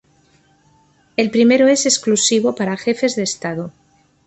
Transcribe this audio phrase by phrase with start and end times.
[1.15, 3.71] El primero es exclusivo para jefes de Estado.